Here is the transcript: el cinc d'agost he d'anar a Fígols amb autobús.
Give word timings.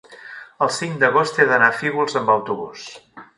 el 0.65 0.71
cinc 0.77 0.97
d'agost 1.03 1.37
he 1.43 1.47
d'anar 1.51 1.67
a 1.75 1.79
Fígols 1.83 2.17
amb 2.23 2.33
autobús. 2.37 2.89